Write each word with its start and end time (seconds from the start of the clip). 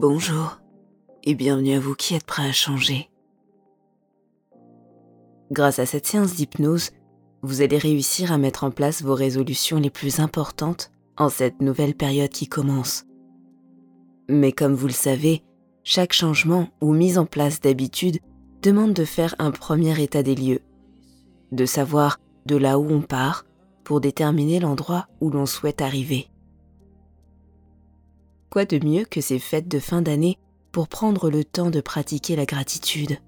Bonjour 0.00 0.60
et 1.24 1.34
bienvenue 1.34 1.72
à 1.74 1.80
vous 1.80 1.96
qui 1.96 2.14
êtes 2.14 2.24
prêts 2.24 2.48
à 2.48 2.52
changer. 2.52 3.10
Grâce 5.50 5.80
à 5.80 5.86
cette 5.86 6.06
séance 6.06 6.36
d'hypnose, 6.36 6.90
vous 7.42 7.62
allez 7.62 7.78
réussir 7.78 8.30
à 8.30 8.38
mettre 8.38 8.62
en 8.62 8.70
place 8.70 9.02
vos 9.02 9.16
résolutions 9.16 9.80
les 9.80 9.90
plus 9.90 10.20
importantes 10.20 10.92
en 11.16 11.28
cette 11.28 11.60
nouvelle 11.60 11.96
période 11.96 12.30
qui 12.30 12.46
commence. 12.46 13.06
Mais 14.28 14.52
comme 14.52 14.74
vous 14.74 14.86
le 14.86 14.92
savez, 14.92 15.42
chaque 15.82 16.12
changement 16.12 16.68
ou 16.80 16.92
mise 16.92 17.18
en 17.18 17.26
place 17.26 17.60
d'habitude 17.60 18.20
demande 18.62 18.92
de 18.92 19.04
faire 19.04 19.34
un 19.40 19.50
premier 19.50 20.00
état 20.00 20.22
des 20.22 20.36
lieux, 20.36 20.60
de 21.50 21.66
savoir 21.66 22.20
de 22.46 22.54
là 22.54 22.78
où 22.78 22.88
on 22.88 23.02
part 23.02 23.46
pour 23.82 24.00
déterminer 24.00 24.60
l'endroit 24.60 25.08
où 25.20 25.28
l'on 25.28 25.46
souhaite 25.46 25.82
arriver. 25.82 26.28
Quoi 28.50 28.64
de 28.64 28.82
mieux 28.84 29.04
que 29.04 29.20
ces 29.20 29.38
fêtes 29.38 29.68
de 29.68 29.78
fin 29.78 30.00
d'année 30.00 30.38
pour 30.72 30.88
prendre 30.88 31.30
le 31.30 31.44
temps 31.44 31.70
de 31.70 31.80
pratiquer 31.80 32.34
la 32.34 32.46
gratitude? 32.46 33.18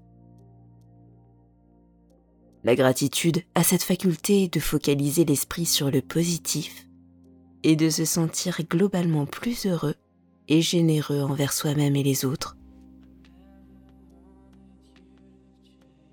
La 2.63 2.75
gratitude 2.75 3.43
a 3.55 3.63
cette 3.63 3.83
faculté 3.83 4.47
de 4.47 4.59
focaliser 4.59 5.25
l'esprit 5.25 5.65
sur 5.65 5.91
le 5.91 6.01
positif 6.01 6.87
et 7.63 7.75
de 7.75 7.89
se 7.89 8.05
sentir 8.05 8.61
globalement 8.69 9.25
plus 9.25 9.65
heureux 9.65 9.95
et 10.47 10.61
généreux 10.61 11.21
envers 11.21 11.53
soi-même 11.53 11.95
et 11.95 12.03
les 12.03 12.25
autres. 12.25 12.57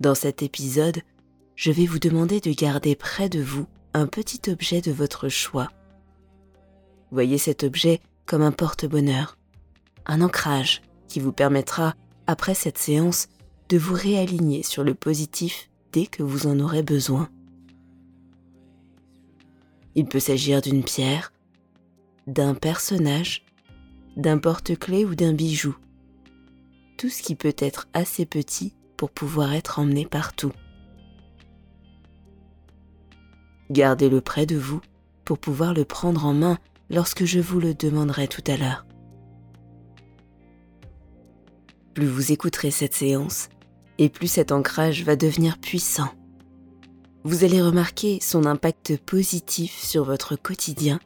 Dans 0.00 0.14
cet 0.14 0.42
épisode, 0.42 1.02
je 1.56 1.72
vais 1.72 1.86
vous 1.86 1.98
demander 1.98 2.40
de 2.40 2.52
garder 2.52 2.94
près 2.94 3.28
de 3.28 3.40
vous 3.40 3.66
un 3.94 4.06
petit 4.06 4.50
objet 4.50 4.80
de 4.80 4.92
votre 4.92 5.28
choix. 5.28 5.70
Voyez 7.10 7.38
cet 7.38 7.64
objet 7.64 8.00
comme 8.28 8.42
un 8.42 8.52
porte-bonheur, 8.52 9.38
un 10.04 10.20
ancrage 10.20 10.82
qui 11.08 11.18
vous 11.18 11.32
permettra, 11.32 11.94
après 12.26 12.54
cette 12.54 12.76
séance, 12.76 13.28
de 13.70 13.78
vous 13.78 13.94
réaligner 13.94 14.62
sur 14.62 14.84
le 14.84 14.94
positif 14.94 15.70
dès 15.92 16.06
que 16.06 16.22
vous 16.22 16.46
en 16.46 16.60
aurez 16.60 16.82
besoin. 16.82 17.30
Il 19.94 20.04
peut 20.04 20.20
s'agir 20.20 20.60
d'une 20.60 20.84
pierre, 20.84 21.32
d'un 22.26 22.54
personnage, 22.54 23.46
d'un 24.16 24.36
porte-clés 24.36 25.06
ou 25.06 25.14
d'un 25.14 25.32
bijou. 25.32 25.74
Tout 26.98 27.08
ce 27.08 27.22
qui 27.22 27.34
peut 27.34 27.56
être 27.56 27.88
assez 27.94 28.26
petit 28.26 28.74
pour 28.98 29.10
pouvoir 29.10 29.54
être 29.54 29.78
emmené 29.78 30.04
partout. 30.04 30.52
Gardez-le 33.70 34.20
près 34.20 34.44
de 34.44 34.56
vous 34.56 34.82
pour 35.24 35.38
pouvoir 35.38 35.72
le 35.72 35.86
prendre 35.86 36.26
en 36.26 36.34
main 36.34 36.58
lorsque 36.90 37.24
je 37.24 37.40
vous 37.40 37.60
le 37.60 37.74
demanderai 37.74 38.28
tout 38.28 38.44
à 38.46 38.56
l'heure. 38.56 38.86
Plus 41.94 42.06
vous 42.06 42.32
écouterez 42.32 42.70
cette 42.70 42.94
séance, 42.94 43.48
et 43.98 44.08
plus 44.08 44.28
cet 44.28 44.52
ancrage 44.52 45.02
va 45.02 45.16
devenir 45.16 45.58
puissant. 45.58 46.08
Vous 47.24 47.44
allez 47.44 47.60
remarquer 47.60 48.20
son 48.22 48.46
impact 48.46 48.96
positif 48.98 49.76
sur 49.76 50.04
votre 50.04 50.36
quotidien 50.36 51.00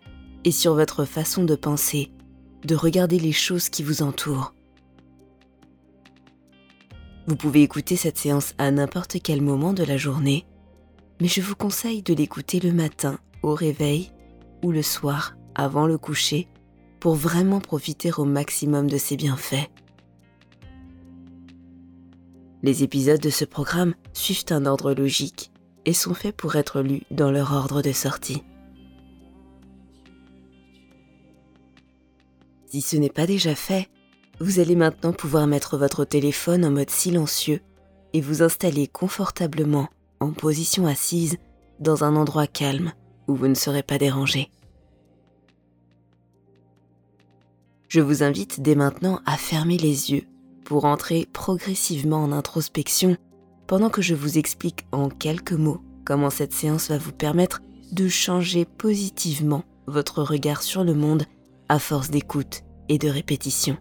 et 0.44 0.50
sur 0.50 0.74
votre 0.74 1.04
façon 1.04 1.44
de 1.44 1.54
penser, 1.54 2.12
de 2.64 2.74
regarder 2.74 3.18
les 3.18 3.32
choses 3.32 3.70
qui 3.70 3.82
vous 3.82 4.02
entourent. 4.02 4.54
Vous 7.26 7.36
pouvez 7.36 7.62
écouter 7.62 7.96
cette 7.96 8.18
séance 8.18 8.52
à 8.58 8.70
n'importe 8.70 9.16
quel 9.22 9.40
moment 9.40 9.72
de 9.72 9.84
la 9.84 9.96
journée, 9.96 10.44
mais 11.20 11.28
je 11.28 11.40
vous 11.40 11.54
conseille 11.54 12.02
de 12.02 12.14
l'écouter 12.14 12.60
le 12.60 12.72
matin 12.72 13.18
au 13.42 13.54
réveil 13.54 14.10
ou 14.62 14.72
le 14.72 14.82
soir 14.82 15.36
avant 15.54 15.86
le 15.86 15.98
coucher 15.98 16.48
pour 17.00 17.14
vraiment 17.14 17.60
profiter 17.60 18.12
au 18.16 18.24
maximum 18.24 18.88
de 18.88 18.96
ses 18.96 19.16
bienfaits. 19.16 19.68
Les 22.62 22.84
épisodes 22.84 23.20
de 23.20 23.30
ce 23.30 23.44
programme 23.44 23.94
suivent 24.12 24.44
un 24.50 24.66
ordre 24.66 24.94
logique 24.94 25.50
et 25.84 25.92
sont 25.92 26.14
faits 26.14 26.36
pour 26.36 26.54
être 26.54 26.80
lus 26.80 27.02
dans 27.10 27.32
leur 27.32 27.52
ordre 27.52 27.82
de 27.82 27.90
sortie. 27.90 28.44
Si 32.66 32.80
ce 32.80 32.96
n'est 32.96 33.10
pas 33.10 33.26
déjà 33.26 33.54
fait, 33.54 33.88
vous 34.40 34.60
allez 34.60 34.76
maintenant 34.76 35.12
pouvoir 35.12 35.46
mettre 35.46 35.76
votre 35.76 36.04
téléphone 36.04 36.64
en 36.64 36.70
mode 36.70 36.90
silencieux 36.90 37.60
et 38.12 38.20
vous 38.20 38.42
installer 38.42 38.86
confortablement 38.86 39.88
en 40.20 40.32
position 40.32 40.86
assise 40.86 41.36
dans 41.80 42.04
un 42.04 42.16
endroit 42.16 42.46
calme 42.46 42.92
où 43.28 43.34
vous 43.34 43.48
ne 43.48 43.54
serez 43.54 43.82
pas 43.82 43.98
dérangé. 43.98 44.50
Je 47.92 48.00
vous 48.00 48.22
invite 48.22 48.62
dès 48.62 48.74
maintenant 48.74 49.20
à 49.26 49.36
fermer 49.36 49.76
les 49.76 50.12
yeux 50.12 50.22
pour 50.64 50.86
entrer 50.86 51.28
progressivement 51.30 52.24
en 52.24 52.32
introspection 52.32 53.18
pendant 53.66 53.90
que 53.90 54.00
je 54.00 54.14
vous 54.14 54.38
explique 54.38 54.86
en 54.92 55.10
quelques 55.10 55.52
mots 55.52 55.82
comment 56.06 56.30
cette 56.30 56.54
séance 56.54 56.88
va 56.88 56.96
vous 56.96 57.12
permettre 57.12 57.60
de 57.92 58.08
changer 58.08 58.64
positivement 58.64 59.62
votre 59.86 60.22
regard 60.22 60.62
sur 60.62 60.84
le 60.84 60.94
monde 60.94 61.24
à 61.68 61.78
force 61.78 62.08
d'écoute 62.08 62.62
et 62.88 62.96
de 62.96 63.10
répétition. 63.10 63.76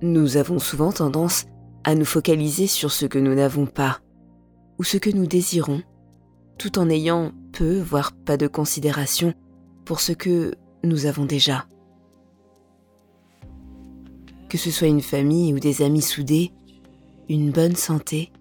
Nous 0.00 0.38
avons 0.38 0.58
souvent 0.58 0.92
tendance 0.92 1.44
à 1.84 1.94
nous 1.94 2.06
focaliser 2.06 2.66
sur 2.66 2.90
ce 2.90 3.04
que 3.04 3.18
nous 3.18 3.34
n'avons 3.34 3.66
pas 3.66 4.00
ou 4.78 4.82
ce 4.82 4.96
que 4.96 5.10
nous 5.10 5.26
désirons 5.26 5.82
tout 6.56 6.78
en 6.78 6.88
ayant 6.88 7.32
peu, 7.52 7.80
voire 7.80 8.12
pas 8.12 8.36
de 8.36 8.46
considération 8.46 9.34
pour 9.84 10.00
ce 10.00 10.12
que 10.12 10.54
nous 10.84 11.06
avons 11.06 11.24
déjà. 11.24 11.66
Que 14.48 14.58
ce 14.58 14.70
soit 14.70 14.88
une 14.88 15.02
famille 15.02 15.52
ou 15.52 15.58
des 15.58 15.82
amis 15.82 16.02
soudés, 16.02 16.52
une 17.28 17.50
bonne 17.50 17.76
santé, 17.76 18.32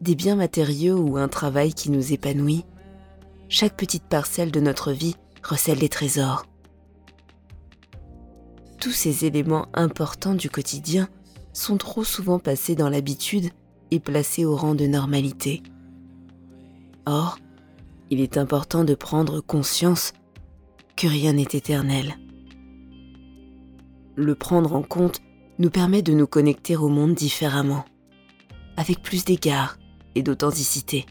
des 0.00 0.14
biens 0.14 0.36
matériaux 0.36 0.98
ou 0.98 1.16
un 1.16 1.28
travail 1.28 1.74
qui 1.74 1.90
nous 1.90 2.12
épanouit, 2.12 2.64
chaque 3.48 3.76
petite 3.76 4.04
parcelle 4.04 4.50
de 4.50 4.60
notre 4.60 4.92
vie 4.92 5.16
recèle 5.42 5.78
des 5.78 5.88
trésors. 5.88 6.46
Tous 8.80 8.92
ces 8.92 9.24
éléments 9.24 9.66
importants 9.74 10.34
du 10.34 10.50
quotidien 10.50 11.08
sont 11.52 11.76
trop 11.76 12.04
souvent 12.04 12.38
passés 12.38 12.76
dans 12.76 12.88
l'habitude 12.88 13.50
et 13.90 14.00
placés 14.00 14.44
au 14.44 14.54
rang 14.54 14.74
de 14.74 14.86
normalité. 14.86 15.62
Or, 17.06 17.38
il 18.10 18.20
est 18.20 18.36
important 18.36 18.84
de 18.84 18.94
prendre 18.94 19.40
conscience 19.40 20.12
que 20.96 21.06
rien 21.06 21.34
n'est 21.34 21.42
éternel. 21.42 22.16
Le 24.16 24.34
prendre 24.34 24.74
en 24.74 24.82
compte 24.82 25.20
nous 25.58 25.70
permet 25.70 26.02
de 26.02 26.12
nous 26.12 26.26
connecter 26.26 26.76
au 26.76 26.88
monde 26.88 27.14
différemment, 27.14 27.84
avec 28.76 29.02
plus 29.02 29.24
d'égard 29.24 29.78
et 30.14 30.22
d'authenticité. 30.22 31.06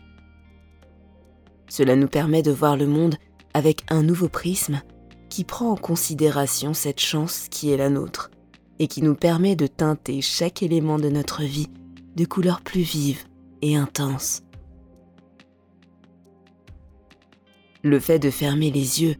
Cela 1.69 1.95
nous 1.95 2.07
permet 2.07 2.41
de 2.41 2.51
voir 2.51 2.77
le 2.77 2.87
monde 2.87 3.15
avec 3.53 3.83
un 3.89 4.03
nouveau 4.03 4.29
prisme 4.29 4.81
qui 5.29 5.43
prend 5.43 5.71
en 5.71 5.75
considération 5.75 6.73
cette 6.73 6.99
chance 6.99 7.47
qui 7.49 7.71
est 7.71 7.77
la 7.77 7.89
nôtre 7.89 8.31
et 8.79 8.87
qui 8.87 9.01
nous 9.01 9.15
permet 9.15 9.55
de 9.55 9.67
teinter 9.67 10.21
chaque 10.21 10.63
élément 10.63 10.99
de 10.99 11.09
notre 11.09 11.43
vie 11.43 11.67
de 12.15 12.25
couleurs 12.25 12.61
plus 12.61 12.81
vives 12.81 13.25
et 13.61 13.75
intenses. 13.75 14.41
Le 17.83 17.99
fait 17.99 18.19
de 18.19 18.29
fermer 18.29 18.71
les 18.71 19.01
yeux 19.01 19.15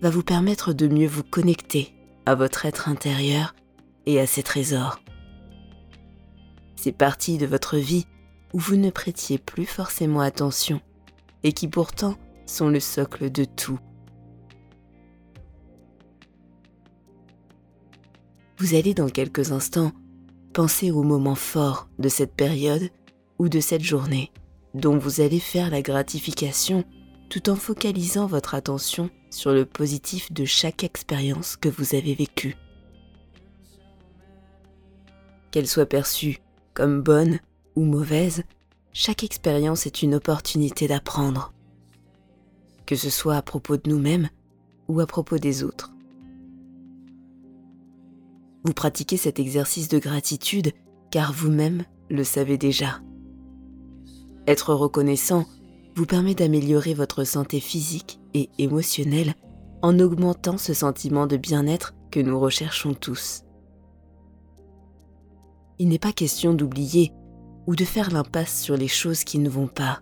va 0.00 0.10
vous 0.10 0.22
permettre 0.22 0.72
de 0.72 0.88
mieux 0.88 1.06
vous 1.06 1.22
connecter 1.22 1.94
à 2.26 2.34
votre 2.34 2.66
être 2.66 2.88
intérieur 2.88 3.54
et 4.06 4.20
à 4.20 4.26
ses 4.26 4.42
trésors. 4.42 5.00
Ces 6.76 6.92
parties 6.92 7.38
de 7.38 7.46
votre 7.46 7.76
vie 7.76 8.06
où 8.52 8.58
vous 8.58 8.76
ne 8.76 8.90
prêtiez 8.90 9.38
plus 9.38 9.66
forcément 9.66 10.20
attention 10.20 10.80
et 11.44 11.52
qui 11.52 11.68
pourtant 11.68 12.16
sont 12.46 12.68
le 12.68 12.80
socle 12.80 13.30
de 13.30 13.44
tout. 13.44 13.78
Vous 18.58 18.74
allez 18.74 18.94
dans 18.94 19.08
quelques 19.08 19.52
instants 19.52 19.92
penser 20.52 20.90
au 20.90 21.02
moment 21.02 21.34
fort 21.34 21.88
de 21.98 22.08
cette 22.08 22.34
période 22.34 22.90
ou 23.38 23.48
de 23.48 23.60
cette 23.60 23.82
journée 23.82 24.30
dont 24.74 24.98
vous 24.98 25.20
allez 25.20 25.40
faire 25.40 25.70
la 25.70 25.82
gratification 25.82 26.84
tout 27.32 27.48
en 27.48 27.56
focalisant 27.56 28.26
votre 28.26 28.54
attention 28.54 29.08
sur 29.30 29.54
le 29.54 29.64
positif 29.64 30.30
de 30.34 30.44
chaque 30.44 30.84
expérience 30.84 31.56
que 31.56 31.70
vous 31.70 31.94
avez 31.94 32.14
vécue. 32.14 32.58
Qu'elle 35.50 35.66
soit 35.66 35.86
perçue 35.86 36.40
comme 36.74 37.00
bonne 37.00 37.38
ou 37.74 37.86
mauvaise, 37.86 38.42
chaque 38.92 39.24
expérience 39.24 39.86
est 39.86 40.02
une 40.02 40.16
opportunité 40.16 40.86
d'apprendre, 40.86 41.54
que 42.84 42.96
ce 42.96 43.08
soit 43.08 43.36
à 43.36 43.42
propos 43.42 43.78
de 43.78 43.88
nous-mêmes 43.88 44.28
ou 44.88 45.00
à 45.00 45.06
propos 45.06 45.38
des 45.38 45.64
autres. 45.64 45.90
Vous 48.64 48.74
pratiquez 48.74 49.16
cet 49.16 49.40
exercice 49.40 49.88
de 49.88 49.98
gratitude 49.98 50.72
car 51.10 51.32
vous-même 51.32 51.84
le 52.10 52.24
savez 52.24 52.58
déjà. 52.58 53.00
Être 54.46 54.74
reconnaissant 54.74 55.46
vous 55.94 56.06
permet 56.06 56.34
d'améliorer 56.34 56.94
votre 56.94 57.24
santé 57.24 57.60
physique 57.60 58.20
et 58.34 58.50
émotionnelle 58.58 59.34
en 59.82 59.98
augmentant 59.98 60.58
ce 60.58 60.74
sentiment 60.74 61.26
de 61.26 61.36
bien-être 61.36 61.94
que 62.10 62.20
nous 62.20 62.38
recherchons 62.38 62.94
tous. 62.94 63.42
Il 65.78 65.88
n'est 65.88 65.98
pas 65.98 66.12
question 66.12 66.54
d'oublier 66.54 67.12
ou 67.66 67.74
de 67.76 67.84
faire 67.84 68.10
l'impasse 68.10 68.62
sur 68.62 68.76
les 68.76 68.88
choses 68.88 69.24
qui 69.24 69.38
ne 69.38 69.48
vont 69.48 69.66
pas. 69.66 70.00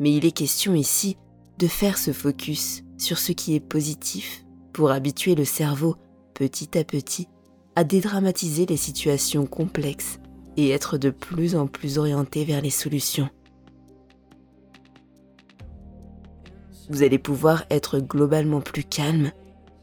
Mais 0.00 0.14
il 0.14 0.24
est 0.24 0.32
question 0.32 0.74
ici 0.74 1.16
de 1.58 1.66
faire 1.66 1.98
ce 1.98 2.12
focus 2.12 2.82
sur 2.98 3.18
ce 3.18 3.32
qui 3.32 3.54
est 3.54 3.60
positif 3.60 4.44
pour 4.72 4.90
habituer 4.90 5.34
le 5.34 5.44
cerveau 5.44 5.96
petit 6.34 6.76
à 6.78 6.84
petit 6.84 7.28
à 7.76 7.84
dédramatiser 7.84 8.66
les 8.66 8.76
situations 8.76 9.46
complexes 9.46 10.18
et 10.56 10.70
être 10.70 10.96
de 10.96 11.10
plus 11.10 11.56
en 11.56 11.66
plus 11.66 11.98
orienté 11.98 12.44
vers 12.44 12.62
les 12.62 12.70
solutions. 12.70 13.28
Vous 16.88 17.02
allez 17.02 17.18
pouvoir 17.18 17.64
être 17.70 17.98
globalement 17.98 18.60
plus 18.60 18.84
calme 18.84 19.32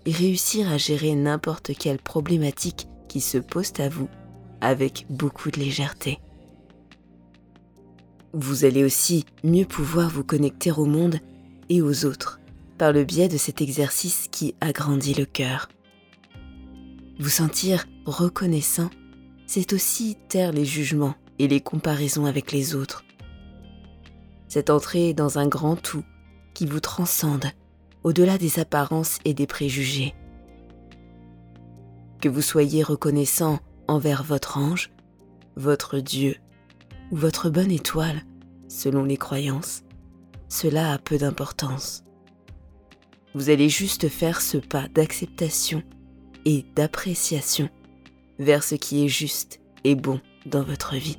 et 0.06 0.12
réussir 0.12 0.72
à 0.72 0.78
gérer 0.78 1.16
n'importe 1.16 1.72
quelle 1.78 2.00
problématique 2.00 2.88
qui 3.08 3.22
se 3.22 3.38
pose 3.38 3.74
à 3.80 3.90
vous 3.90 4.10
avec 4.62 5.06
beaucoup 5.10 5.52
de 5.52 5.60
légèreté. 5.60 6.20
Vous 8.34 8.66
allez 8.66 8.84
aussi 8.84 9.26
mieux 9.44 9.66
pouvoir 9.66 10.10
vous 10.10 10.24
connecter 10.24 10.72
au 10.72 10.86
monde 10.86 11.20
et 11.70 11.82
aux 11.82 12.06
autres 12.06 12.40
par 12.78 12.92
le 12.92 13.04
biais 13.04 13.28
de 13.28 13.38
cet 13.38 13.62
exercice 13.62 14.28
qui 14.32 14.56
agrandit 14.62 15.14
le 15.14 15.26
cœur. 15.26 15.70
Vous 17.20 17.30
sentir 17.30 17.86
reconnaissant, 18.06 18.90
c'est 19.46 19.74
aussi 19.74 20.18
taire 20.30 20.52
les 20.52 20.66
jugements 20.66 21.16
et 21.38 21.48
les 21.48 21.62
comparaisons 21.62 22.26
avec 22.26 22.52
les 22.52 22.76
autres. 22.76 23.04
C'est 24.48 24.70
entrer 24.70 25.14
dans 25.14 25.38
un 25.38 25.48
grand 25.48 25.76
tout 25.76 26.04
qui 26.54 26.66
vous 26.66 26.80
transcende 26.80 27.46
au-delà 28.04 28.38
des 28.38 28.60
apparences 28.60 29.20
et 29.26 29.34
des 29.34 29.48
préjugés. 29.48 30.14
Que 32.22 32.30
vous 32.30 32.42
soyez 32.42 32.84
reconnaissant 32.84 33.60
envers 33.88 34.24
votre 34.24 34.58
ange, 34.58 34.92
votre 35.56 36.00
Dieu 36.00 36.38
ou 37.12 37.16
votre 37.16 37.50
bonne 37.50 37.72
étoile, 37.72 38.24
selon 38.68 39.04
les 39.04 39.18
croyances, 39.18 39.84
cela 40.50 40.94
a 40.94 40.98
peu 40.98 41.18
d'importance. 41.18 42.04
Vous 43.34 43.50
allez 43.50 43.70
juste 43.70 44.10
faire 44.10 44.42
ce 44.42 44.58
pas 44.58 44.88
d'acceptation 44.88 45.84
et 46.46 46.66
d'appréciation 46.76 47.70
vers 48.40 48.64
ce 48.64 48.76
qui 48.76 49.06
est 49.06 49.10
juste 49.10 49.60
et 49.84 49.96
bon 49.96 50.22
dans 50.46 50.64
votre 50.64 50.96
vie. 50.96 51.18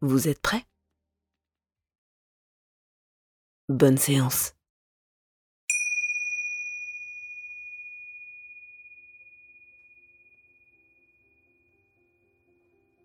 Vous 0.00 0.28
êtes 0.28 0.40
prêt? 0.40 0.64
Bonne 3.70 3.96
séance. 3.96 4.52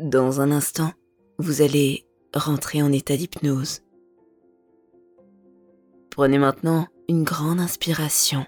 Dans 0.02 0.42
un 0.42 0.52
instant, 0.52 0.92
vous 1.38 1.62
allez 1.62 2.06
rentrer 2.34 2.82
en 2.82 2.92
état 2.92 3.16
d'hypnose. 3.16 3.84
Prenez 6.10 6.38
maintenant 6.38 6.88
une 7.08 7.24
grande 7.24 7.62
inspiration. 7.62 8.46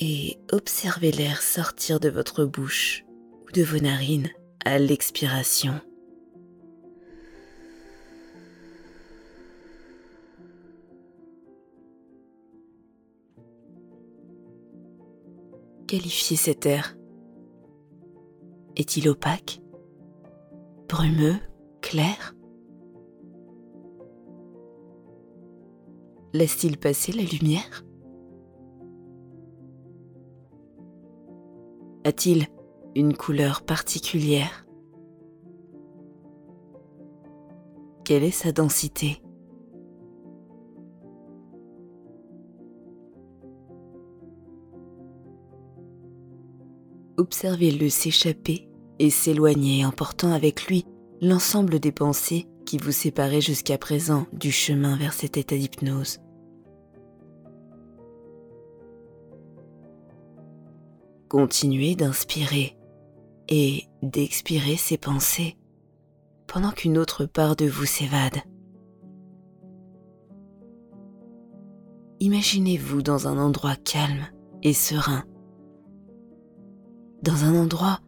Et 0.00 0.40
observez 0.50 1.12
l'air 1.12 1.40
sortir 1.40 2.00
de 2.00 2.08
votre 2.08 2.44
bouche 2.44 3.04
ou 3.46 3.52
de 3.52 3.62
vos 3.62 3.78
narines 3.78 4.30
à 4.64 4.80
l'expiration. 4.80 5.80
Qualifier 15.92 16.38
cet 16.38 16.64
air? 16.64 16.96
Est-il 18.76 19.10
opaque? 19.10 19.60
Brumeux? 20.88 21.36
Clair? 21.82 22.34
Laisse-t-il 26.32 26.78
passer 26.78 27.12
la 27.12 27.24
lumière? 27.24 27.84
A-t-il 32.04 32.46
une 32.96 33.14
couleur 33.14 33.62
particulière? 33.62 34.66
Quelle 38.06 38.24
est 38.24 38.30
sa 38.30 38.50
densité? 38.50 39.21
Observez-le 47.22 47.88
s'échapper 47.88 48.68
et 48.98 49.08
s'éloigner 49.08 49.86
en 49.86 49.92
portant 49.92 50.32
avec 50.32 50.66
lui 50.66 50.84
l'ensemble 51.20 51.78
des 51.78 51.92
pensées 51.92 52.48
qui 52.66 52.78
vous 52.78 52.90
séparaient 52.90 53.40
jusqu'à 53.40 53.78
présent 53.78 54.26
du 54.32 54.50
chemin 54.50 54.96
vers 54.96 55.12
cet 55.12 55.36
état 55.36 55.56
d'hypnose. 55.56 56.18
Continuez 61.28 61.94
d'inspirer 61.94 62.76
et 63.48 63.84
d'expirer 64.02 64.76
ces 64.76 64.98
pensées 64.98 65.56
pendant 66.48 66.72
qu'une 66.72 66.98
autre 66.98 67.24
part 67.24 67.54
de 67.54 67.66
vous 67.66 67.86
s'évade. 67.86 68.42
Imaginez-vous 72.18 73.02
dans 73.02 73.28
un 73.28 73.38
endroit 73.38 73.76
calme 73.76 74.26
et 74.62 74.72
serein 74.72 75.24
dans 77.22 77.44
un 77.44 77.54
endroit 77.54 78.00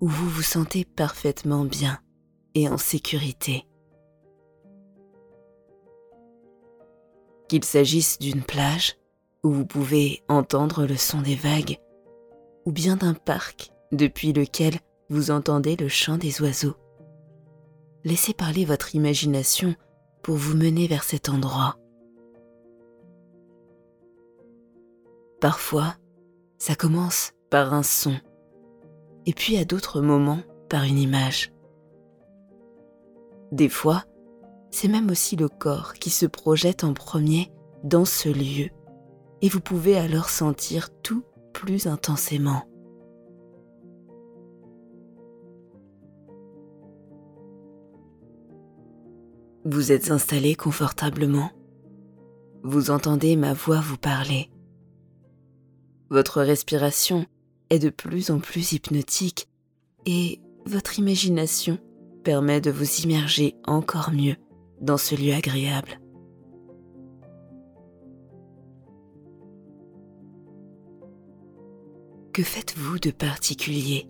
où 0.00 0.08
vous 0.08 0.28
vous 0.28 0.42
sentez 0.42 0.84
parfaitement 0.84 1.64
bien 1.64 1.98
et 2.54 2.68
en 2.68 2.78
sécurité. 2.78 3.66
Qu'il 7.48 7.64
s'agisse 7.64 8.18
d'une 8.18 8.42
plage 8.42 8.96
où 9.42 9.50
vous 9.50 9.66
pouvez 9.66 10.22
entendre 10.28 10.86
le 10.86 10.96
son 10.96 11.20
des 11.20 11.34
vagues, 11.34 11.78
ou 12.64 12.72
bien 12.72 12.96
d'un 12.96 13.14
parc 13.14 13.70
depuis 13.92 14.32
lequel 14.32 14.74
vous 15.10 15.30
entendez 15.30 15.76
le 15.76 15.88
chant 15.88 16.16
des 16.16 16.40
oiseaux. 16.40 16.76
Laissez 18.04 18.32
parler 18.32 18.64
votre 18.64 18.94
imagination 18.94 19.74
pour 20.22 20.36
vous 20.36 20.56
mener 20.56 20.86
vers 20.86 21.04
cet 21.04 21.28
endroit. 21.28 21.76
Parfois, 25.40 25.94
ça 26.58 26.74
commence 26.74 27.32
par 27.50 27.74
un 27.74 27.82
son 27.82 28.14
et 29.26 29.32
puis 29.32 29.56
à 29.56 29.64
d'autres 29.64 30.00
moments 30.00 30.40
par 30.68 30.84
une 30.84 30.98
image. 30.98 31.52
Des 33.52 33.68
fois, 33.68 34.04
c'est 34.70 34.88
même 34.88 35.10
aussi 35.10 35.36
le 35.36 35.48
corps 35.48 35.94
qui 35.94 36.10
se 36.10 36.26
projette 36.26 36.82
en 36.84 36.94
premier 36.94 37.52
dans 37.84 38.04
ce 38.04 38.28
lieu, 38.28 38.70
et 39.42 39.48
vous 39.48 39.60
pouvez 39.60 39.96
alors 39.96 40.30
sentir 40.30 40.88
tout 41.02 41.22
plus 41.52 41.86
intensément. 41.86 42.64
Vous 49.66 49.92
êtes 49.92 50.10
installé 50.10 50.56
confortablement. 50.56 51.50
Vous 52.64 52.90
entendez 52.90 53.36
ma 53.36 53.54
voix 53.54 53.80
vous 53.80 53.96
parler. 53.96 54.50
Votre 56.10 56.42
respiration 56.42 57.24
est 57.70 57.78
de 57.78 57.90
plus 57.90 58.30
en 58.30 58.38
plus 58.38 58.72
hypnotique 58.72 59.48
et 60.06 60.40
votre 60.66 60.98
imagination 60.98 61.78
permet 62.22 62.60
de 62.60 62.70
vous 62.70 63.02
immerger 63.02 63.54
encore 63.66 64.10
mieux 64.12 64.36
dans 64.80 64.96
ce 64.96 65.14
lieu 65.14 65.32
agréable. 65.32 66.00
Que 72.32 72.42
faites-vous 72.42 72.98
de 72.98 73.10
particulier? 73.10 74.08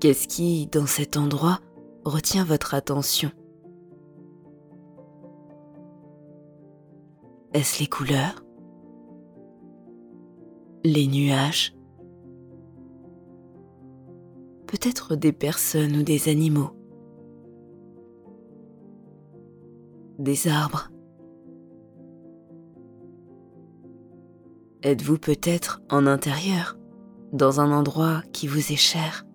Qu'est-ce 0.00 0.28
qui, 0.28 0.66
dans 0.68 0.86
cet 0.86 1.16
endroit, 1.16 1.60
retient 2.04 2.44
votre 2.44 2.74
attention? 2.74 3.30
Est-ce 7.52 7.80
les 7.80 7.88
couleurs? 7.88 8.45
les 10.86 11.08
nuages, 11.08 11.74
peut-être 14.66 15.16
des 15.16 15.32
personnes 15.32 15.96
ou 15.96 16.02
des 16.02 16.28
animaux, 16.28 16.70
des 20.18 20.46
arbres. 20.48 20.90
Êtes-vous 24.82 25.18
peut-être 25.18 25.82
en 25.90 26.06
intérieur, 26.06 26.78
dans 27.32 27.60
un 27.60 27.72
endroit 27.72 28.22
qui 28.32 28.46
vous 28.46 28.72
est 28.72 28.76
cher? 28.76 29.26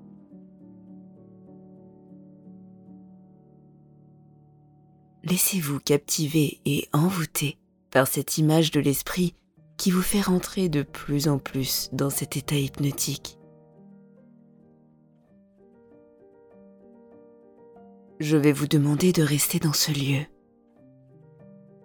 Laissez-vous 5.24 5.80
captiver 5.80 6.62
et 6.66 6.88
envoûter 6.94 7.58
par 7.92 8.08
cette 8.08 8.38
image 8.38 8.72
de 8.72 8.80
l'esprit 8.80 9.36
qui 9.82 9.90
vous 9.90 10.04
fait 10.04 10.22
rentrer 10.22 10.70
de 10.70 10.84
plus 10.84 11.28
en 11.28 11.40
plus 11.40 11.90
dans 11.92 12.12
cet 12.12 12.38
état 12.38 12.56
hypnotique. 12.56 13.40
Je 18.20 18.38
vais 18.38 18.52
vous 18.52 18.68
demander 18.68 19.12
de 19.12 19.24
rester 19.24 19.58
dans 19.58 19.74
ce 19.74 19.92
lieu, 19.92 20.24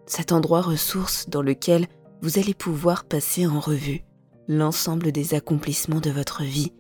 cet 0.05 0.33
endroit 0.33 0.61
ressource 0.61 1.31
dans 1.31 1.41
lequel 1.41 1.87
vous 2.21 2.39
allez 2.39 2.53
pouvoir 2.53 3.07
passer 3.07 3.47
en 3.47 3.61
revue 3.61 4.05
l'ensemble 4.47 5.11
des 5.11 5.33
accomplissements 5.33 6.01
de 6.01 6.11
votre 6.11 6.43
vie 6.43 6.75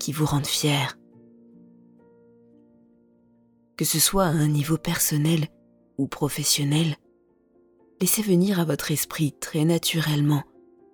qui 0.00 0.10
vous 0.10 0.26
rendent 0.26 0.48
fier. 0.48 0.98
Que 3.76 3.84
ce 3.84 4.00
soit 4.00 4.24
à 4.24 4.30
un 4.30 4.48
niveau 4.48 4.78
personnel 4.78 5.46
ou 5.96 6.08
professionnel, 6.08 6.96
laissez 8.00 8.22
venir 8.22 8.58
à 8.58 8.64
votre 8.64 8.90
esprit 8.90 9.32
très 9.38 9.64
naturellement 9.64 10.42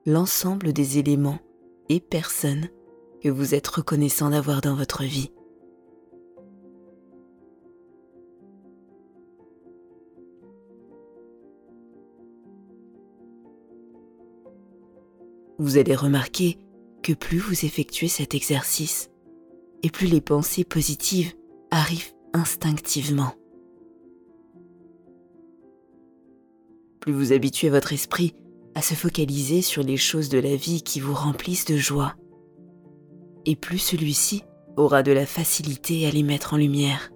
l'ensemble 0.05 0.73
des 0.73 0.99
éléments 0.99 1.39
et 1.89 2.01
personnes 2.01 2.69
que 3.23 3.29
vous 3.29 3.55
êtes 3.55 3.69
reconnaissant 3.69 4.31
d'avoir 4.31 4.61
dans 4.61 4.75
votre 4.75 5.05
vie. 5.05 5.31
Vous 15.59 15.77
allez 15.77 15.95
remarquer 15.95 16.59
que 17.05 17.13
plus 17.13 17.39
vous 17.39 17.65
effectuez 17.65 18.09
cet 18.09 18.35
exercice, 18.35 19.11
et 19.85 19.91
plus 19.91 20.09
les 20.09 20.21
pensées 20.21 20.65
positives 20.65 21.33
arrivent 21.71 22.13
instinctivement. 22.33 23.35
Plus 26.99 27.13
vous 27.13 27.33
habituez 27.33 27.71
votre 27.71 27.93
esprit 27.93 28.35
à 28.75 28.83
se 28.83 28.95
focaliser 28.95 29.63
sur 29.63 29.83
les 29.83 29.97
choses 29.97 30.29
de 30.29 30.39
la 30.39 30.57
vie 30.57 30.83
qui 30.83 31.01
vous 31.01 31.15
remplissent 31.15 31.65
de 31.65 31.77
joie, 31.77 32.15
et 33.45 33.57
plus 33.57 33.79
celui-ci 33.79 34.45
aura 34.77 35.03
de 35.03 35.13
la 35.13 35.27
facilité 35.27 36.07
à 36.07 36.11
les 36.11 36.23
mettre 36.23 36.55
en 36.55 36.57
lumière. 36.57 37.11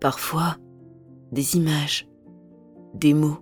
Parfois, 0.00 0.56
des 1.32 1.56
images, 1.56 2.06
des 2.94 3.14
mots, 3.14 3.38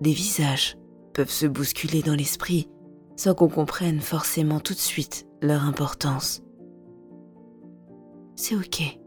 des 0.00 0.12
visages 0.12 0.76
peuvent 1.14 1.30
se 1.30 1.46
bousculer 1.46 2.02
dans 2.02 2.14
l'esprit 2.14 2.68
sans 3.16 3.34
qu'on 3.34 3.48
comprenne 3.48 4.00
forcément 4.00 4.60
tout 4.60 4.72
de 4.72 4.78
suite 4.78 5.26
leur 5.42 5.64
importance. 5.64 6.42
C'est 8.36 8.56
ok. 8.56 9.01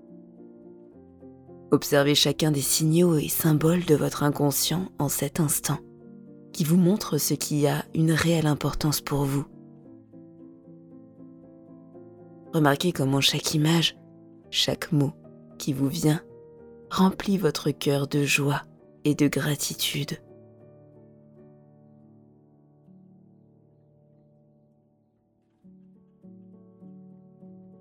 Observez 1.71 2.15
chacun 2.15 2.51
des 2.51 2.61
signaux 2.61 3.17
et 3.17 3.27
symboles 3.27 3.85
de 3.85 3.95
votre 3.95 4.23
inconscient 4.23 4.91
en 4.99 5.09
cet 5.09 5.39
instant, 5.39 5.79
qui 6.53 6.63
vous 6.63 6.77
montre 6.77 7.17
ce 7.17 7.33
qui 7.33 7.67
a 7.67 7.83
une 7.93 8.11
réelle 8.11 8.47
importance 8.47 9.01
pour 9.01 9.25
vous. 9.25 9.45
Remarquez 12.53 12.93
comment 12.93 13.19
chaque 13.19 13.53
image, 13.53 13.97
chaque 14.49 14.91
mot 14.91 15.11
qui 15.57 15.73
vous 15.73 15.89
vient 15.89 16.21
remplit 16.89 17.37
votre 17.37 17.71
cœur 17.71 18.07
de 18.07 18.23
joie 18.23 18.61
et 19.03 19.15
de 19.15 19.27
gratitude. 19.27 20.21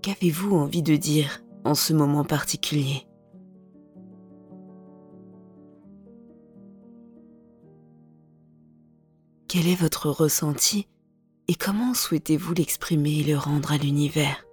Qu'avez-vous 0.03 0.57
envie 0.57 0.83
de 0.83 0.97
dire 0.97 1.43
en 1.65 1.75
ce 1.75 1.93
moment 1.93 2.25
particulier? 2.25 3.07
Quel 9.57 9.69
est 9.69 9.81
votre 9.81 10.11
ressenti 10.11 10.89
et 11.47 11.55
comment 11.55 11.95
souhaitez-vous 11.95 12.55
l'exprimer 12.55 13.21
et 13.21 13.23
le 13.23 13.39
rendre 13.39 13.71
à 13.71 13.77
l'univers? 13.77 14.45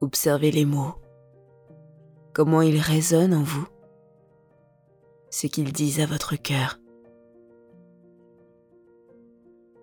Observez 0.00 0.50
les 0.50 0.64
mots, 0.64 0.94
comment 2.32 2.62
ils 2.62 2.80
résonnent 2.80 3.34
en 3.34 3.42
vous. 3.42 3.68
Ce 5.28 5.46
qu'ils 5.48 5.74
disent 5.74 6.00
à 6.00 6.06
votre 6.06 6.36
cœur. 6.36 6.78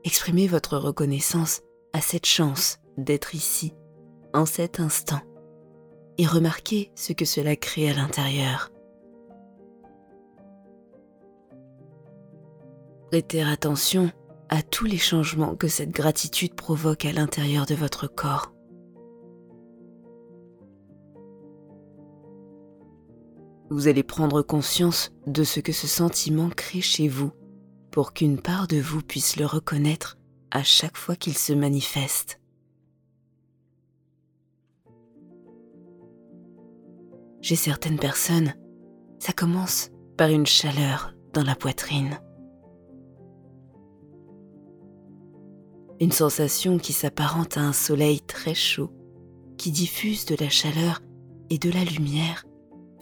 Exprimez 0.04 0.48
votre 0.48 0.80
reconnaissance 0.80 1.62
à 1.94 2.02
cette 2.02 2.26
chance 2.26 2.80
d'être 2.98 3.36
ici, 3.36 3.76
en 4.34 4.48
cet 4.48 4.80
instant, 4.80 5.22
et 6.18 6.26
remarquez 6.26 6.92
ce 6.96 7.14
que 7.14 7.26
cela 7.26 7.56
crée 7.56 7.90
à 7.90 7.94
l'intérieur. 7.94 8.72
Prêtez 13.12 13.42
attention 13.42 14.12
à 14.50 14.62
tous 14.62 14.86
les 14.86 14.98
changements 14.98 15.56
que 15.56 15.68
cette 15.68 15.92
gratitude 15.92 16.54
provoque 16.54 17.06
à 17.06 17.12
l'intérieur 17.12 17.66
de 17.66 17.76
votre 17.76 18.08
corps. 18.08 18.56
vous 23.70 23.88
allez 23.88 24.04
prendre 24.04 24.42
conscience 24.42 25.12
de 25.28 25.44
ce 25.44 25.60
que 25.60 25.72
ce 25.72 25.88
sentiment 25.88 26.50
crée 26.50 26.82
chez 26.82 27.08
vous 27.08 27.32
pour 27.92 28.14
qu'une 28.14 28.40
part 28.40 28.68
de 28.68 28.78
vous 28.78 29.02
puisse 29.02 29.38
le 29.38 29.46
reconnaître 29.46 30.18
à 30.52 30.64
chaque 30.64 30.98
fois 30.98 31.16
qu'il 31.16 31.38
se 31.38 31.54
manifeste. 31.54 32.40
J'ai 37.46 37.56
certaines 37.56 38.00
personnes, 38.00 38.56
ça 39.20 39.32
commence 39.32 39.92
par 40.18 40.30
une 40.30 40.48
chaleur 40.48 41.14
dans 41.32 41.44
la 41.44 41.54
poitrine. 41.54 42.20
Une 46.00 46.12
sensation 46.12 46.80
qui 46.80 46.92
s'apparente 46.92 47.56
à 47.58 47.62
un 47.62 47.72
soleil 47.72 48.20
très 48.22 48.56
chaud, 48.56 48.90
qui 49.60 49.70
diffuse 49.70 50.26
de 50.26 50.36
la 50.40 50.50
chaleur 50.50 51.04
et 51.52 51.60
de 51.60 51.70
la 51.70 51.84
lumière 51.84 52.46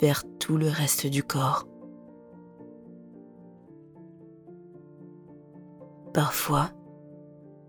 vers 0.02 0.26
tout 0.40 0.58
le 0.58 0.68
reste 0.68 1.08
du 1.08 1.24
corps. 1.24 1.66
Parfois, 6.14 6.70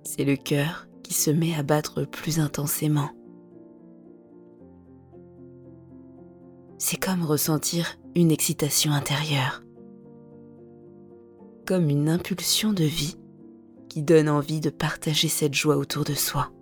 c'est 0.03 0.25
le 0.25 0.35
cœur 0.35 0.89
qui 1.05 1.15
se 1.15 1.31
met 1.31 1.55
à 1.55 1.63
battre 1.63 2.03
plus 2.03 2.41
intensément. 2.41 3.11
C'est 6.87 7.03
comme 7.03 7.25
ressentir 7.25 7.97
une 8.15 8.31
excitation 8.31 8.93
intérieure, 8.93 9.63
comme 11.67 11.89
une 11.89 12.11
impulsion 12.11 12.75
de 12.75 12.85
vie 12.85 13.17
qui 13.89 14.03
donne 14.03 14.29
envie 14.29 14.61
de 14.61 14.69
partager 14.69 15.29
cette 15.29 15.55
joie 15.55 15.79
autour 15.79 16.05
de 16.05 16.13
soi. 16.13 16.53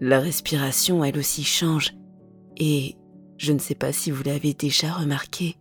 La 0.00 0.18
respiration, 0.18 1.04
elle 1.04 1.16
aussi, 1.16 1.44
change. 1.44 1.94
Et 2.56 2.96
je 3.36 3.52
ne 3.52 3.60
sais 3.60 3.76
pas 3.76 3.92
si 3.92 4.10
vous 4.10 4.24
l'avez 4.24 4.54
déjà 4.54 4.92
remarqué, 4.92 5.56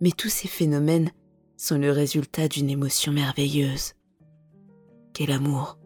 mais 0.00 0.10
tous 0.10 0.28
ces 0.28 0.48
phénomènes 0.48 1.12
sont 1.56 1.78
le 1.78 1.92
résultat 1.92 2.48
d'une 2.48 2.68
émotion 2.68 3.12
merveilleuse. 3.12 3.92
Quel 5.14 5.30
amour. 5.30 5.77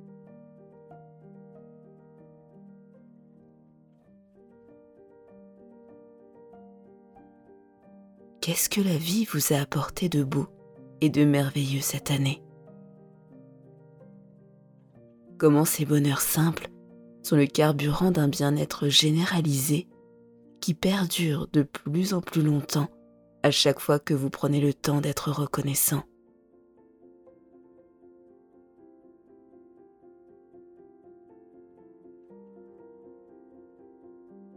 Qu'est-ce 8.43 8.69
que 8.69 8.81
la 8.81 8.97
vie 8.97 9.25
vous 9.25 9.53
a 9.53 9.59
apporté 9.59 10.09
de 10.09 10.25
beau 10.25 10.49
et 11.01 11.11
de 11.11 11.25
merveilleux 11.25 11.81
cette 11.81 12.11
année? 12.11 12.43
Comment 15.39 15.65
ces 15.65 15.85
bonheurs 15.85 16.21
simples 16.21 16.69
sont 17.23 17.37
le 17.37 17.47
carburant 17.47 18.11
d'un 18.11 18.27
bien-être 18.27 18.89
généralisé 18.89 19.87
qui 20.61 20.75
perdure 20.75 21.47
de 21.53 21.63
plus 21.63 22.15
en 22.15 22.21
plus 22.21 22.43
longtemps 22.43 22.89
à 23.45 23.53
chaque 23.53 23.79
fois 23.79 24.01
que 24.01 24.13
vous 24.13 24.29
prenez 24.29 24.61
le 24.61 24.75
temps 24.75 25.01
d'être 25.01 25.31
reconnaissant. 25.31 26.03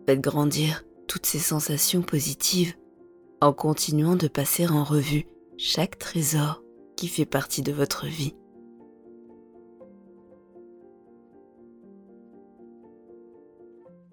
Faites 0.08 0.22
grandir 0.22 0.84
toutes 1.08 1.28
ces 1.28 1.38
sensations 1.38 2.02
positives 2.02 2.76
en 3.46 3.54
continuant 3.54 4.16
de 4.16 4.28
passer 4.28 4.68
en 4.68 4.84
revue 4.84 5.28
chaque 5.56 6.00
trésor 6.00 6.64
qui 6.98 7.08
fait 7.08 7.28
partie 7.28 7.62
de 7.62 7.72
votre 7.72 8.08
vie. 8.08 8.36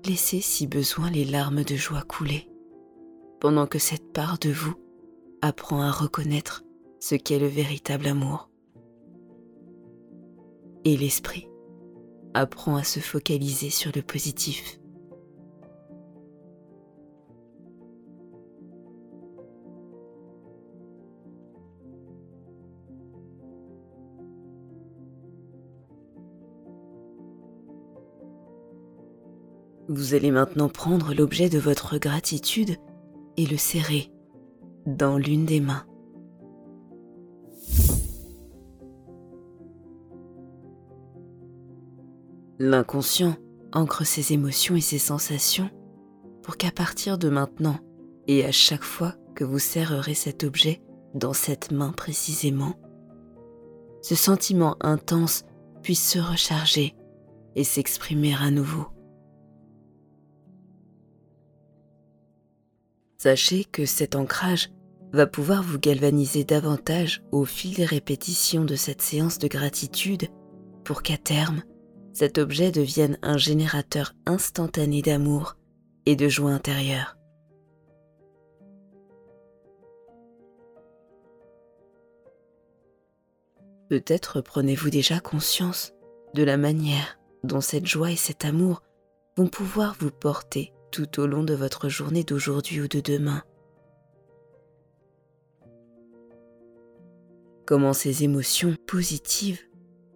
Laissez 0.04 0.42
si 0.42 0.66
besoin 0.66 1.10
les 1.10 1.24
larmes 1.24 1.64
de 1.64 1.76
joie 1.76 2.02
couler 2.02 2.50
pendant 3.40 3.66
que 3.66 3.78
cette 3.78 4.12
part 4.12 4.38
de 4.38 4.50
vous 4.50 4.74
apprend 5.40 5.80
à 5.80 5.90
reconnaître 5.90 6.62
ce 7.00 7.14
qu'est 7.14 7.38
le 7.38 7.46
véritable 7.46 8.08
amour. 8.08 8.50
Et 10.84 10.94
l'esprit 10.94 11.48
apprend 12.34 12.76
à 12.76 12.84
se 12.84 13.00
focaliser 13.00 13.70
sur 13.70 13.92
le 13.94 14.02
positif. 14.02 14.81
Vous 29.94 30.14
allez 30.14 30.30
maintenant 30.30 30.70
prendre 30.70 31.12
l'objet 31.12 31.50
de 31.50 31.58
votre 31.58 31.98
gratitude 31.98 32.76
et 33.36 33.44
le 33.44 33.58
serrer 33.58 34.10
dans 34.86 35.18
l'une 35.18 35.44
des 35.44 35.60
mains. 35.60 35.84
L'inconscient 42.58 43.36
ancre 43.74 44.06
ses 44.06 44.32
émotions 44.32 44.76
et 44.76 44.80
ses 44.80 44.96
sensations 44.96 45.68
pour 46.42 46.56
qu'à 46.56 46.70
partir 46.70 47.18
de 47.18 47.28
maintenant 47.28 47.76
et 48.28 48.46
à 48.46 48.52
chaque 48.52 48.84
fois 48.84 49.16
que 49.34 49.44
vous 49.44 49.58
serrerez 49.58 50.14
cet 50.14 50.42
objet 50.42 50.80
dans 51.12 51.34
cette 51.34 51.70
main 51.70 51.92
précisément, 51.92 52.80
ce 54.00 54.14
sentiment 54.14 54.76
intense 54.80 55.44
puisse 55.82 56.12
se 56.12 56.18
recharger 56.18 56.94
et 57.56 57.64
s'exprimer 57.64 58.34
à 58.34 58.50
nouveau. 58.50 58.86
Sachez 63.22 63.62
que 63.62 63.86
cet 63.86 64.16
ancrage 64.16 64.72
va 65.12 65.28
pouvoir 65.28 65.62
vous 65.62 65.78
galvaniser 65.78 66.42
davantage 66.42 67.22
au 67.30 67.44
fil 67.44 67.76
des 67.76 67.84
répétitions 67.84 68.64
de 68.64 68.74
cette 68.74 69.00
séance 69.00 69.38
de 69.38 69.46
gratitude 69.46 70.26
pour 70.82 71.04
qu'à 71.04 71.16
terme, 71.18 71.62
cet 72.12 72.36
objet 72.38 72.72
devienne 72.72 73.20
un 73.22 73.38
générateur 73.38 74.12
instantané 74.26 75.02
d'amour 75.02 75.54
et 76.04 76.16
de 76.16 76.28
joie 76.28 76.50
intérieure. 76.50 77.16
Peut-être 83.88 84.40
prenez-vous 84.40 84.90
déjà 84.90 85.20
conscience 85.20 85.92
de 86.34 86.42
la 86.42 86.56
manière 86.56 87.20
dont 87.44 87.60
cette 87.60 87.86
joie 87.86 88.10
et 88.10 88.16
cet 88.16 88.44
amour 88.44 88.82
vont 89.36 89.46
pouvoir 89.46 89.94
vous 90.00 90.10
porter 90.10 90.72
tout 90.92 91.18
au 91.18 91.26
long 91.26 91.42
de 91.42 91.54
votre 91.54 91.88
journée 91.88 92.22
d'aujourd'hui 92.22 92.80
ou 92.80 92.86
de 92.86 93.00
demain. 93.00 93.42
Comment 97.66 97.92
ces 97.92 98.22
émotions 98.22 98.76
positives 98.86 99.60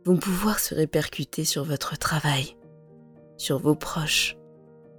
vont 0.05 0.19
pouvoir 0.19 0.61
se 0.61 0.75
répercuter 0.75 1.45
sur 1.45 1.65
votre 1.65 1.99
travail, 1.99 2.57
sur 3.39 3.59
vos 3.59 3.75
proches, 3.75 4.37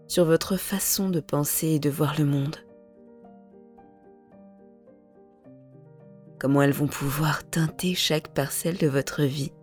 sur 0.07 0.25
votre 0.25 0.57
façon 0.57 1.09
de 1.09 1.19
penser 1.19 1.67
et 1.67 1.79
de 1.79 1.89
voir 1.89 2.17
le 2.17 2.25
monde? 2.25 2.57
Comment 6.39 6.61
elles 6.61 6.71
vont 6.71 6.87
pouvoir 6.87 7.47
teinter 7.49 7.95
chaque 7.95 8.33
parcelle 8.33 8.77
de 8.77 8.87
votre 8.87 9.23
vie 9.23 9.53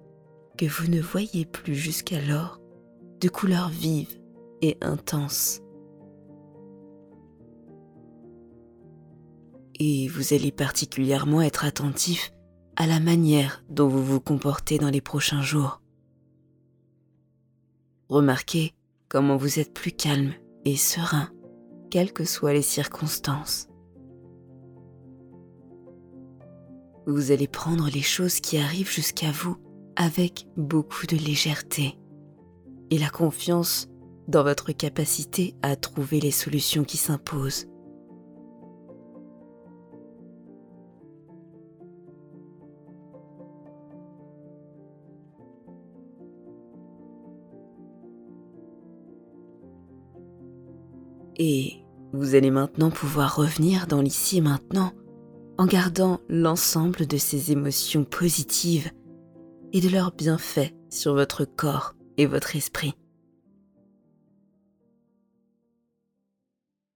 que 0.57 0.67
vous 0.67 0.89
ne 0.89 1.01
voyez 1.01 1.45
plus 1.45 1.75
jusqu'alors 1.75 2.61
de 3.21 3.29
couleurs 3.29 3.71
vives 3.71 4.21
et 4.63 4.77
intenses. 4.81 5.64
Et 9.79 10.09
vous 10.09 10.35
allez 10.35 10.53
particulièrement 10.53 11.43
être 11.43 11.65
attentif 11.65 12.33
à 12.77 12.87
la 12.87 13.01
manière 13.01 13.65
dont 13.69 13.89
vous 13.89 14.05
vous 14.05 14.21
comportez 14.21 14.79
dans 14.79 14.91
les 14.91 15.01
prochains 15.01 15.43
jours. 15.43 15.81
Remarquez 18.09 18.73
comment 19.09 19.37
vous 19.37 19.59
êtes 19.59 19.73
plus 19.73 19.93
calme 19.93 20.33
et 20.65 20.77
serein, 20.77 21.31
quelles 21.91 22.13
que 22.13 22.25
soient 22.25 22.53
les 22.53 22.63
circonstances. 22.63 23.69
Vous 27.07 27.31
allez 27.31 27.49
prendre 27.49 27.89
les 27.91 28.03
choses 28.03 28.41
qui 28.41 28.57
arrivent 28.57 28.91
jusqu'à 28.91 29.31
vous 29.31 29.57
avec 29.97 30.47
beaucoup 30.57 31.07
de 31.07 31.17
légèreté 31.17 31.99
et 32.91 32.99
la 32.99 33.11
confiance 33.11 33.89
dans 34.27 34.43
votre 34.43 34.73
capacité 34.73 35.55
à 35.63 35.77
trouver 35.77 36.21
les 36.21 36.31
solutions 36.31 36.85
qui 36.85 36.97
s'imposent. 36.97 37.67
Et 51.37 51.85
vous 52.13 52.35
allez 52.35 52.51
maintenant 52.51 52.91
pouvoir 52.91 53.37
revenir 53.37 53.87
dans 53.87 54.01
l'ici 54.01 54.39
et 54.39 54.41
maintenant 54.41 54.93
en 55.59 55.67
gardant 55.67 56.21
l'ensemble 56.29 57.07
de 57.07 57.17
ces 57.17 57.53
émotions 57.53 58.05
positives 58.05 58.91
et 59.73 59.81
de 59.81 59.89
leurs 59.89 60.13
bienfaits 60.13 60.75
sur 60.91 61.15
votre 61.15 61.45
corps 61.45 61.95
et 62.17 62.27
votre 62.27 62.57
esprit. 62.57 62.95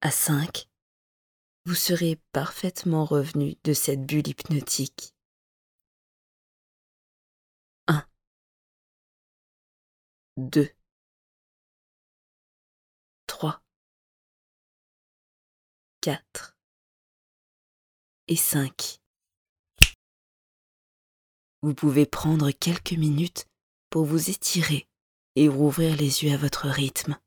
À 0.01 0.11
5, 0.11 0.69
vous 1.65 1.75
serez 1.75 2.21
parfaitement 2.33 3.05
revenu 3.05 3.57
de 3.65 3.73
cette 3.73 4.07
bulle 4.07 4.29
hypnotique. 4.29 5.15
1 7.89 8.05
2 10.37 10.78
4 16.01 16.57
et 18.29 18.37
5. 18.37 19.01
Vous 21.63 21.75
pouvez 21.75 22.07
prendre 22.07 22.53
quelques 22.53 22.93
minutes 22.93 23.47
pour 23.91 24.05
vous 24.05 24.31
étirer 24.31 24.89
et 25.35 25.49
rouvrir 25.49 25.97
les 25.97 26.23
yeux 26.23 26.33
à 26.33 26.37
votre 26.37 26.69
rythme. 26.69 27.19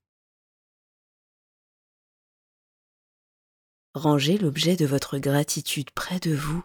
Rangez 3.94 4.38
l'objet 4.38 4.78
de 4.78 4.86
votre 4.86 5.18
gratitude 5.18 5.92
près 5.92 6.22
de 6.22 6.34
vous 6.34 6.64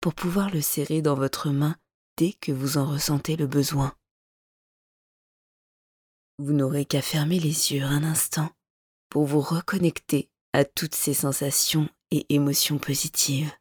pour 0.00 0.14
pouvoir 0.14 0.50
le 0.50 0.60
serrer 0.60 1.02
dans 1.02 1.16
votre 1.16 1.50
main 1.50 1.76
dès 2.16 2.32
que 2.34 2.52
vous 2.52 2.78
en 2.78 2.86
ressentez 2.88 3.34
le 3.34 3.48
besoin. 3.48 3.96
Vous 6.38 6.52
n'aurez 6.52 6.84
qu'à 6.84 7.02
fermer 7.02 7.40
les 7.40 7.72
yeux 7.72 7.82
un 7.82 8.04
instant 8.04 8.50
pour 9.08 9.26
vous 9.26 9.40
reconnecter 9.40 10.30
à 10.52 10.64
toutes 10.64 10.94
ces 10.94 11.14
sensations 11.14 11.88
et 12.10 12.26
émotions 12.34 12.78
positives. 12.78 13.52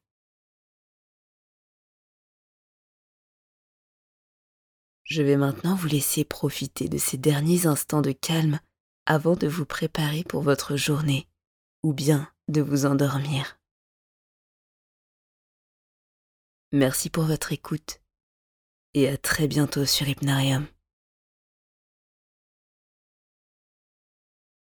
Je 5.04 5.24
vais 5.24 5.38
maintenant 5.38 5.76
vous 5.76 5.88
laisser 5.88 6.24
profiter 6.24 6.88
de 6.88 6.98
ces 6.98 7.18
derniers 7.18 7.66
instants 7.66 8.02
de 8.02 8.12
calme 8.12 8.60
avant 9.08 9.36
de 9.36 9.48
vous 9.48 9.66
préparer 9.66 10.24
pour 10.24 10.44
votre 10.44 10.76
journée 10.76 11.28
ou 11.82 11.94
bien 11.94 12.32
de 12.48 12.62
vous 12.62 12.86
endormir. 12.86 13.60
Merci 16.72 17.10
pour 17.10 17.24
votre 17.24 17.52
écoute 17.52 18.02
et 18.94 19.10
à 19.10 19.18
très 19.18 19.48
bientôt 19.48 19.86
sur 19.86 20.08
Hypnarium. 20.08 20.68